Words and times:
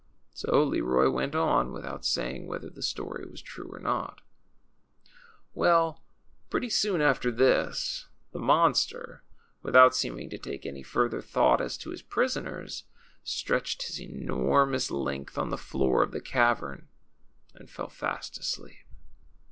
So 0.33 0.63
Leroy 0.63 1.11
went 1.11 1.35
on, 1.35 1.71
without 1.71 2.03
saying 2.07 2.47
whether 2.47 2.71
the 2.71 2.81
story 2.81 3.23
was 3.29 3.39
true 3.39 3.67
or 3.71 3.77
not: 3.77 4.21
W 5.53 5.69
ell, 5.71 6.01
pretty 6.49 6.71
soon 6.71 7.01
after 7.01 7.29
this, 7.29 8.07
the 8.31 8.39
monster, 8.39 9.21
without 9.61 9.83
no 9.83 9.89
THE 9.89 9.93
CHILDREN'S 9.93 9.93
WONDER 9.93 9.93
BOOK. 9.93 9.93
seeming 9.93 10.29
to 10.31 10.37
take 10.49 10.65
any 10.65 10.81
further 10.81 11.21
thought 11.21 11.61
as 11.61 11.77
to 11.77 11.91
his 11.91 12.01
prisoners, 12.01 12.85
stretched 13.23 13.83
his 13.83 14.01
enormous 14.01 14.89
length 14.89 15.37
on 15.37 15.51
the 15.51 15.55
floor 15.55 16.01
of 16.01 16.09
the 16.13 16.19
cavern 16.19 16.87
and 17.53 17.69
fell 17.69 17.89
fast 17.89 18.39
asleep. 18.39 18.87